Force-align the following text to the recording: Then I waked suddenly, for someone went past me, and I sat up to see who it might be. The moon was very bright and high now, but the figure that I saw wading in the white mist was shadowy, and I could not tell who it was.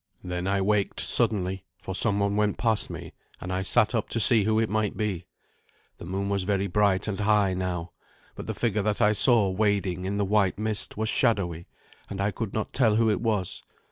Then 0.23 0.47
I 0.47 0.61
waked 0.61 0.99
suddenly, 0.99 1.63
for 1.79 1.93
someone 1.93 2.35
went 2.35 2.57
past 2.57 2.89
me, 2.89 3.13
and 3.39 3.53
I 3.53 3.61
sat 3.61 3.93
up 3.93 4.09
to 4.09 4.19
see 4.19 4.45
who 4.45 4.59
it 4.59 4.67
might 4.67 4.97
be. 4.97 5.27
The 5.99 6.07
moon 6.07 6.27
was 6.27 6.41
very 6.41 6.65
bright 6.65 7.07
and 7.07 7.19
high 7.19 7.53
now, 7.53 7.91
but 8.33 8.47
the 8.47 8.55
figure 8.55 8.81
that 8.81 8.99
I 8.99 9.13
saw 9.13 9.47
wading 9.51 10.05
in 10.05 10.17
the 10.17 10.25
white 10.25 10.57
mist 10.57 10.97
was 10.97 11.07
shadowy, 11.07 11.67
and 12.09 12.19
I 12.19 12.31
could 12.31 12.51
not 12.51 12.73
tell 12.73 12.95
who 12.95 13.11
it 13.11 13.21
was. 13.21 13.61